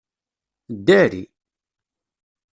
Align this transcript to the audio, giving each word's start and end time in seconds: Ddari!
Ddari! 0.77 1.21